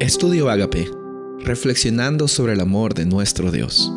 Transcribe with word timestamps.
Estudio 0.00 0.48
Agape, 0.48 0.90
reflexionando 1.40 2.26
sobre 2.26 2.54
el 2.54 2.60
amor 2.60 2.94
de 2.94 3.04
nuestro 3.04 3.50
Dios. 3.50 3.92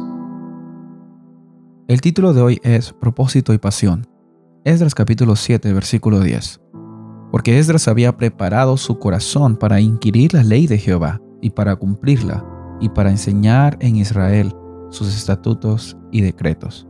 El 1.87 2.01
título 2.01 2.33
de 2.33 2.41
hoy 2.41 2.59
es 2.61 2.91
Propósito 2.91 3.53
y 3.53 3.57
Pasión. 3.57 4.05
Esdras 4.65 4.95
capítulo 4.95 5.37
7, 5.37 5.71
versículo 5.71 6.19
10. 6.19 6.59
Porque 7.31 7.57
Esdras 7.57 7.87
había 7.87 8.17
preparado 8.17 8.75
su 8.75 8.99
corazón 8.99 9.55
para 9.55 9.79
inquirir 9.79 10.33
la 10.33 10.43
ley 10.43 10.67
de 10.67 10.77
Jehová 10.77 11.21
y 11.41 11.51
para 11.51 11.77
cumplirla, 11.77 12.45
y 12.81 12.89
para 12.89 13.09
enseñar 13.09 13.77
en 13.79 13.95
Israel 13.95 14.53
sus 14.89 15.07
estatutos 15.07 15.95
y 16.11 16.19
decretos. 16.19 16.85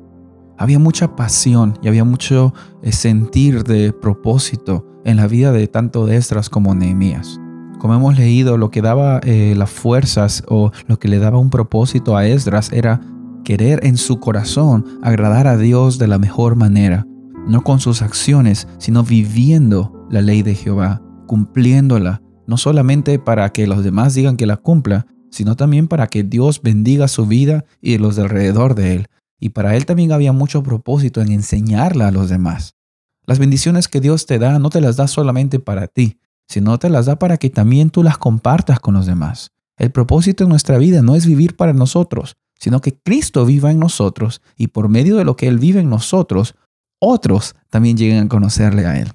Había 0.58 0.80
mucha 0.80 1.16
pasión 1.16 1.78
y 1.84 1.88
había 1.88 2.04
mucho 2.04 2.52
eh, 2.82 2.92
sentir 2.92 3.64
de 3.64 3.94
propósito 3.94 4.88
en 5.06 5.18
la 5.18 5.28
vida 5.28 5.52
de 5.52 5.68
tanto 5.68 6.08
de 6.08 6.16
Esdras 6.16 6.50
como 6.50 6.74
Nehemías. 6.74 7.40
Como 7.84 7.96
hemos 7.96 8.18
leído, 8.18 8.56
lo 8.56 8.72
que 8.72 8.82
daba 8.82 9.20
eh, 9.26 9.56
las 9.58 9.70
fuerzas 9.70 10.42
o 10.48 10.72
lo 10.88 11.00
que 11.00 11.10
le 11.10 11.20
daba 11.20 11.38
un 11.38 11.50
propósito 11.50 12.16
a 12.16 12.26
Esdras 12.26 12.72
era 12.72 13.02
querer 13.44 13.86
en 13.86 13.98
su 13.98 14.22
corazón 14.22 14.86
agradar 15.02 15.48
a 15.48 15.58
Dios 15.58 15.98
de 16.00 16.08
la 16.08 16.18
mejor 16.18 16.56
manera, 16.56 17.06
no 17.46 17.62
con 17.62 17.82
sus 17.82 18.02
acciones, 18.02 18.70
sino 18.78 19.04
viviendo 19.04 20.08
la 20.10 20.22
ley 20.22 20.44
de 20.44 20.56
Jehová, 20.56 21.02
cumpliéndola, 21.28 22.22
no 22.48 22.56
solamente 22.56 23.20
para 23.20 23.52
que 23.52 23.68
los 23.68 23.84
demás 23.84 24.14
digan 24.14 24.38
que 24.38 24.46
la 24.46 24.56
cumpla, 24.56 25.06
sino 25.30 25.58
también 25.58 25.90
para 25.90 26.08
que 26.08 26.24
Dios 26.24 26.62
bendiga 26.62 27.10
su 27.10 27.26
vida 27.26 27.66
y 27.82 27.98
los 27.98 28.16
de 28.16 28.22
alrededor 28.22 28.76
de 28.76 28.96
él. 28.96 29.08
Y 29.42 29.50
para 29.50 29.76
él 29.76 29.86
también 29.86 30.14
había 30.14 30.32
mucho 30.32 30.64
propósito 30.64 31.20
en 31.20 31.34
enseñarla 31.34 32.08
a 32.08 32.12
los 32.12 32.30
demás. 32.30 32.76
Las 33.26 33.40
bendiciones 33.40 33.90
que 33.90 34.00
Dios 34.00 34.26
te 34.26 34.40
da 34.40 34.58
no 34.58 34.70
te 34.70 34.80
las 34.80 34.96
da 34.96 35.10
solamente 35.10 35.60
para 35.60 35.88
ti, 35.88 36.18
sino 36.48 36.78
te 36.80 36.90
las 36.90 37.06
da 37.06 37.18
para 37.18 37.38
que 37.38 37.50
también 37.50 37.90
tú 37.90 38.04
las 38.04 38.18
compartas 38.18 38.80
con 38.80 38.94
los 38.94 39.06
demás. 39.06 39.52
El 39.78 39.92
propósito 39.92 40.44
de 40.44 40.50
nuestra 40.50 40.78
vida 40.78 41.02
no 41.02 41.16
es 41.16 41.26
vivir 41.26 41.56
para 41.56 41.74
nosotros, 41.74 42.36
sino 42.60 42.80
que 42.82 42.94
Cristo 42.94 43.46
viva 43.46 43.72
en 43.72 43.80
nosotros 43.80 44.42
y 44.56 44.68
por 44.68 44.88
medio 44.88 45.18
de 45.18 45.26
lo 45.26 45.36
que 45.36 45.48
Él 45.48 45.60
vive 45.60 45.82
en 45.82 45.90
nosotros, 45.90 46.56
otros 47.00 47.56
también 47.70 47.98
lleguen 47.98 48.26
a 48.26 48.30
conocerle 48.30 48.86
a 48.86 49.00
Él. 49.00 49.12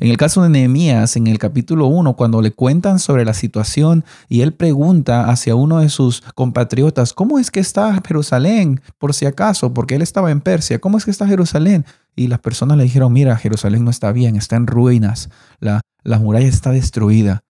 En 0.00 0.10
el 0.10 0.16
caso 0.16 0.42
de 0.42 0.48
Nehemías, 0.48 1.16
en 1.16 1.28
el 1.28 1.38
capítulo 1.38 1.86
1, 1.86 2.16
cuando 2.16 2.42
le 2.42 2.50
cuentan 2.50 2.98
sobre 2.98 3.24
la 3.24 3.32
situación 3.32 4.04
y 4.28 4.40
él 4.40 4.52
pregunta 4.52 5.30
hacia 5.30 5.54
uno 5.54 5.78
de 5.78 5.88
sus 5.88 6.20
compatriotas, 6.34 7.12
¿cómo 7.12 7.38
es 7.38 7.50
que 7.50 7.60
está 7.60 8.02
Jerusalén? 8.04 8.80
Por 8.98 9.14
si 9.14 9.26
acaso, 9.26 9.72
porque 9.72 9.94
él 9.94 10.02
estaba 10.02 10.32
en 10.32 10.40
Persia, 10.40 10.80
¿cómo 10.80 10.98
es 10.98 11.04
que 11.04 11.12
está 11.12 11.28
Jerusalén? 11.28 11.86
Y 12.16 12.26
las 12.26 12.40
personas 12.40 12.76
le 12.76 12.84
dijeron, 12.84 13.12
mira, 13.12 13.36
Jerusalén 13.36 13.84
no 13.84 13.90
está 13.90 14.10
bien, 14.10 14.34
está 14.34 14.56
en 14.56 14.66
ruinas, 14.66 15.30
la, 15.60 15.80
la 16.04 16.18
muralla 16.18 16.46
está 16.46 16.70
destruida. 16.70 17.44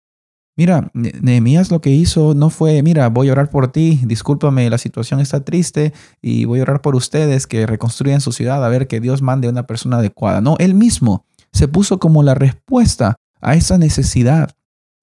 Mira, 0.56 0.92
Nehemías 0.94 1.72
lo 1.72 1.82
que 1.82 1.90
hizo 1.90 2.36
no 2.36 2.52
fue, 2.52 2.84
mira, 2.84 3.10
voy 3.10 3.30
a 3.30 3.32
orar 3.32 3.50
por 3.50 3.72
ti, 3.72 4.00
discúlpame, 4.06 4.70
la 4.70 4.78
situación 4.78 5.20
está 5.20 5.44
triste 5.44 5.94
y 6.22 6.46
voy 6.46 6.60
a 6.60 6.64
orar 6.64 6.82
por 6.82 6.96
ustedes 6.96 7.48
que 7.48 7.66
reconstruyan 7.66 8.22
su 8.22 8.32
ciudad 8.32 8.64
a 8.64 8.70
ver 8.70 8.88
que 8.88 9.00
Dios 9.00 9.24
mande 9.24 9.50
una 9.50 9.66
persona 9.66 9.98
adecuada. 9.98 10.42
No, 10.42 10.56
él 10.60 10.76
mismo 10.76 11.26
se 11.52 11.68
puso 11.68 11.98
como 11.98 12.22
la 12.22 12.36
respuesta 12.36 13.16
a 13.42 13.56
esa 13.56 13.80
necesidad. 13.80 14.52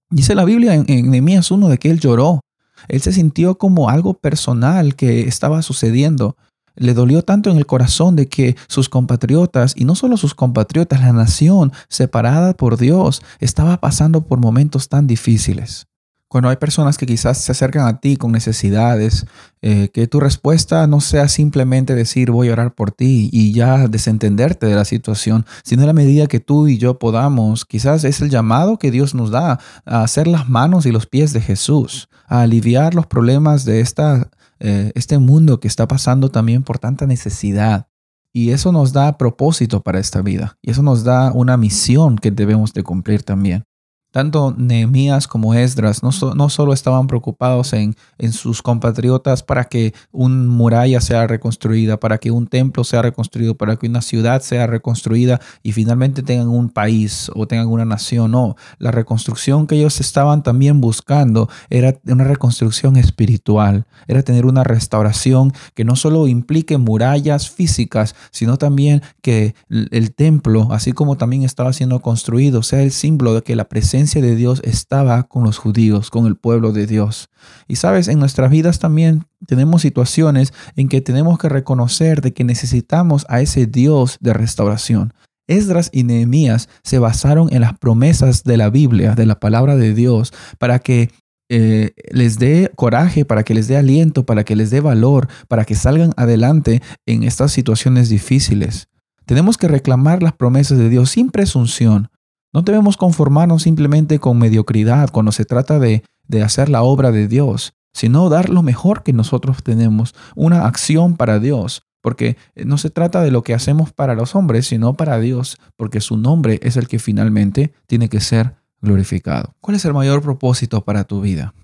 Dice 0.09 0.37
la 0.37 0.45
Biblia 0.45 0.75
en, 0.75 0.85
en 0.87 1.11
Nehemías 1.11 1.51
1 1.51 1.69
de 1.69 1.79
que 1.79 1.91
él 1.91 1.99
lloró. 1.99 2.41
Él 2.89 3.01
se 3.01 3.13
sintió 3.13 3.59
como 3.59 3.91
algo 3.91 4.15
personal 4.15 4.95
que 4.95 5.23
estaba 5.23 5.63
sucediendo. 5.63 6.37
Le 6.81 6.95
dolió 6.95 7.21
tanto 7.21 7.51
en 7.51 7.59
el 7.59 7.67
corazón 7.67 8.17
de 8.17 8.27
que 8.27 8.57
sus 8.67 8.89
compatriotas, 8.89 9.75
y 9.77 9.85
no 9.85 9.95
solo 9.95 10.17
sus 10.17 10.35
compatriotas, 10.35 11.03
la 11.03 11.13
nación 11.13 11.73
separada 11.91 12.55
por 12.55 12.79
Dios, 12.79 13.21
estaba 13.39 13.81
pasando 13.81 14.23
por 14.23 14.41
momentos 14.41 14.89
tan 14.89 15.07
difíciles. 15.07 15.89
Cuando 16.27 16.49
hay 16.49 16.57
personas 16.57 16.97
que 16.97 17.05
quizás 17.05 17.37
se 17.37 17.53
acercan 17.53 17.87
a 17.87 18.01
ti 18.01 18.17
con 18.17 18.33
necesidades, 18.33 19.27
eh, 19.61 19.91
que 19.93 20.07
tu 20.07 20.21
respuesta 20.21 20.87
no 20.87 21.03
sea 21.03 21.29
simplemente 21.29 21.95
decir 21.95 22.31
voy 22.31 22.49
a 22.49 22.53
orar 22.55 22.75
por 22.75 22.93
ti 22.93 23.29
y 23.31 23.53
ya 23.53 23.87
desentenderte 23.87 24.65
de 24.65 24.75
la 24.75 24.87
situación, 24.87 25.45
sino 25.63 25.83
a 25.83 25.87
la 25.87 25.93
medida 25.93 26.29
que 26.29 26.41
tú 26.41 26.67
y 26.67 26.79
yo 26.79 26.99
podamos, 26.99 27.67
quizás 27.67 28.05
es 28.05 28.23
el 28.23 28.31
llamado 28.31 28.79
que 28.79 28.91
Dios 28.91 29.15
nos 29.15 29.31
da 29.31 29.59
a 29.85 30.03
hacer 30.03 30.27
las 30.27 30.49
manos 30.49 30.87
y 30.87 30.93
los 30.93 31.05
pies 31.05 31.35
de 31.35 31.43
Jesús, 31.43 32.09
a 32.27 32.41
aliviar 32.41 32.95
los 32.95 33.07
problemas 33.07 33.67
de 33.67 33.81
esta 33.81 34.31
eh, 34.61 34.93
este 34.95 35.19
mundo 35.19 35.59
que 35.59 35.69
está 35.69 35.89
pasando 35.89 36.31
también 36.31 36.63
por 36.63 36.79
tanta 36.79 37.07
necesidad. 37.07 37.89
Y 38.33 38.51
eso 38.51 38.71
nos 38.71 38.93
da 38.93 39.19
propósito 39.19 39.83
para 39.83 39.99
esta 39.99 40.23
vida. 40.23 40.59
Y 40.63 40.71
eso 40.71 40.83
nos 40.83 41.03
da 41.03 41.33
una 41.33 41.57
misión 41.57 42.17
que 42.17 42.31
debemos 42.31 42.73
de 42.73 42.85
cumplir 42.85 43.25
también. 43.25 43.65
Tanto 44.11 44.55
Nehemías 44.57 45.29
como 45.29 45.55
Esdras 45.55 46.03
no, 46.03 46.11
no 46.35 46.49
solo 46.49 46.73
estaban 46.73 47.07
preocupados 47.07 47.73
en, 47.73 47.95
en, 48.19 48.33
sus 48.33 48.61
compatriotas 48.61 49.43
para 49.43 49.65
que 49.65 49.95
una 50.11 50.51
muralla 50.51 51.01
sea 51.01 51.27
reconstruida, 51.27 51.99
para 52.01 52.19
que 52.19 52.31
un 52.31 52.49
templo 52.49 52.83
sea 52.83 53.03
reconstruido, 53.03 53.57
para 53.57 53.77
que 53.77 53.87
una 53.87 54.03
ciudad 54.03 54.43
sea 54.43 54.67
reconstruida 54.67 55.41
y 55.63 55.73
finalmente 55.73 56.23
tengan 56.23 56.49
un 56.49 56.71
país 56.71 57.31
o 57.35 57.47
tengan 57.47 57.69
una 57.69 57.85
nación. 57.85 58.33
No, 58.33 58.57
la 58.79 58.91
reconstrucción 58.91 59.67
que 59.67 59.77
ellos 59.77 60.01
estaban 60.01 60.43
también 60.43 60.81
buscando 60.81 61.49
era 61.69 61.95
una 62.07 62.25
reconstrucción 62.25 62.97
espiritual, 62.97 63.87
era 64.09 64.23
tener 64.23 64.45
una 64.45 64.65
restauración 64.65 65.53
que 65.75 65.85
no 65.85 65.95
solo 65.97 66.27
implique 66.27 66.79
murallas 66.79 67.51
físicas, 67.51 68.15
sino 68.31 68.57
también 68.57 69.03
que 69.23 69.55
el 69.69 70.13
templo, 70.15 70.69
así 70.73 70.93
como 70.93 71.17
también 71.17 71.45
estaba 71.45 71.73
siendo 71.73 72.01
construido, 72.01 72.63
sea 72.63 72.83
el 72.83 72.91
símbolo 72.91 73.35
de 73.35 73.43
que 73.43 73.57
la 73.57 73.69
presencia 74.01 74.23
de 74.23 74.35
Dios 74.35 74.63
estaba 74.65 75.25
con 75.25 75.45
los 75.45 75.59
judíos, 75.59 76.09
con 76.09 76.25
el 76.25 76.35
pueblo 76.35 76.73
de 76.73 76.87
Dios. 76.87 77.29
Y 77.69 77.77
sabes, 77.77 78.09
en 78.09 78.19
nuestras 78.19 78.51
vidas 78.51 78.79
también 78.79 79.27
tenemos 79.47 79.83
situaciones 79.83 80.55
en 80.75 80.89
que 80.89 81.03
tenemos 81.03 81.39
que 81.39 81.51
reconocer 81.51 82.23
de 82.23 82.33
que 82.33 82.43
necesitamos 82.43 83.27
a 83.29 83.43
ese 83.43 83.67
Dios 83.67 84.17
de 84.21 84.33
restauración. 84.33 85.13
Esdras 85.49 85.91
y 85.93 86.05
Nehemías 86.05 86.71
se 86.83 86.99
basaron 86.99 87.53
en 87.53 87.61
las 87.61 87.79
promesas 87.79 88.43
de 88.43 88.57
la 88.57 88.71
Biblia, 88.71 89.15
de 89.15 89.27
la 89.27 89.39
palabra 89.39 89.77
de 89.77 89.93
Dios, 89.93 90.33
para 90.59 90.79
que 90.79 91.11
eh, 91.51 91.91
les 92.11 92.39
dé 92.39 92.73
coraje, 92.75 93.27
para 93.27 93.43
que 93.43 93.53
les 93.53 93.69
dé 93.69 93.77
aliento, 93.77 94.25
para 94.25 94.45
que 94.45 94.57
les 94.57 94.71
dé 94.71 94.81
valor, 94.81 95.29
para 95.47 95.67
que 95.67 95.75
salgan 95.75 96.13
adelante 96.17 96.81
en 97.05 97.25
estas 97.25 97.53
situaciones 97.53 98.09
difíciles. 98.09 98.89
Tenemos 99.27 99.59
que 99.59 99.69
reclamar 99.69 100.23
las 100.23 100.33
promesas 100.33 100.79
de 100.79 100.89
Dios 100.89 101.11
sin 101.11 101.31
presunción, 101.31 102.10
no 102.53 102.63
debemos 102.63 102.97
conformarnos 102.97 103.63
simplemente 103.63 104.19
con 104.19 104.39
mediocridad 104.39 105.11
cuando 105.11 105.33
se 105.33 105.45
trata 105.45 105.79
de, 105.79 106.03
de 106.27 106.43
hacer 106.43 106.69
la 106.69 106.83
obra 106.83 107.13
de 107.13 107.29
Dios, 107.29 107.75
sino 107.93 108.29
dar 108.29 108.49
lo 108.49 108.63
mejor 108.63 109.03
que 109.03 109.13
nosotros 109.13 109.63
tenemos, 109.63 110.15
una 110.35 110.67
acción 110.67 111.17
para 111.17 111.39
Dios, 111.39 111.83
porque 112.03 112.37
no 112.57 112.79
se 112.79 112.91
trata 112.91 113.23
de 113.23 113.31
lo 113.31 113.43
que 113.43 113.55
hacemos 113.55 113.93
para 113.93 114.15
los 114.15 114.35
hombres, 114.35 114.67
sino 114.67 114.95
para 114.95 115.19
Dios, 115.21 115.59
porque 115.77 116.01
su 116.01 116.17
nombre 116.17 116.59
es 116.63 116.77
el 116.77 116.89
que 116.89 116.99
finalmente 116.99 117.73
tiene 117.87 118.09
que 118.09 118.21
ser 118.21 118.57
glorificado. 118.81 119.55
¿Cuál 119.61 119.77
es 119.77 119.85
el 119.85 119.95
mayor 119.95 120.23
propósito 120.23 120.85
para 120.85 121.05
tu 121.05 121.21
vida? 121.21 121.55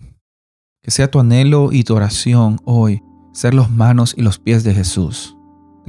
Que 0.82 0.91
sea 0.91 1.10
tu 1.10 1.18
anhelo 1.18 1.72
y 1.72 1.82
tu 1.82 1.97
oración 1.97 2.60
hoy, 2.64 3.03
ser 3.32 3.54
los 3.54 3.70
manos 3.70 4.14
y 4.16 4.22
los 4.22 4.38
pies 4.38 4.62
de 4.62 4.74
Jesús 4.74 5.35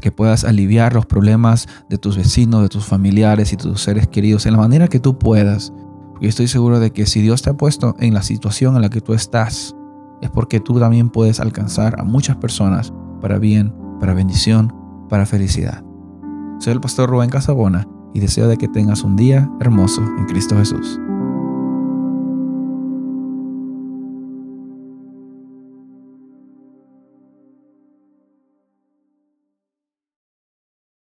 que 0.02 0.12
puedas 0.12 0.44
aliviar 0.44 0.94
los 0.94 1.06
problemas 1.06 1.68
de 1.90 1.98
tus 1.98 2.18
vecinos, 2.18 2.62
de 2.62 2.70
tus 2.70 2.86
familiares 2.86 3.54
y 3.54 3.58
tus 3.58 3.82
seres 3.82 4.08
queridos 4.08 4.46
en 4.46 4.54
la 4.54 4.60
manera 4.60 4.88
que 4.88 5.00
tú 5.00 5.18
puedas. 5.18 5.74
Porque 6.12 6.28
estoy 6.28 6.48
seguro 6.48 6.80
de 6.80 6.92
que 6.92 7.06
si 7.06 7.22
Dios 7.22 7.42
te 7.42 7.50
ha 7.50 7.58
puesto 7.58 7.96
en 8.00 8.14
la 8.14 8.24
situación 8.24 8.76
en 8.76 8.82
la 8.82 8.90
que 8.90 9.02
tú 9.02 9.14
estás, 9.14 9.76
es 10.22 10.30
porque 10.30 10.60
tú 10.60 10.80
también 10.80 11.10
puedes 11.10 11.40
alcanzar 11.40 12.00
a 12.00 12.04
muchas 12.04 12.38
personas 12.38 12.94
para 13.22 13.38
bien, 13.38 13.74
para 14.00 14.14
bendición, 14.14 14.74
para 15.10 15.26
felicidad. 15.26 15.84
Soy 16.60 16.74
el 16.74 16.82
pastor 16.82 17.10
Rubén 17.10 17.30
Casabona 17.30 17.88
y 18.14 18.20
deseo 18.20 18.48
de 18.48 18.58
que 18.58 18.68
tengas 18.68 19.04
un 19.04 19.16
día 19.16 19.50
hermoso 19.60 20.02
en 20.18 20.26
Cristo 20.26 20.58
Jesús. 20.58 21.00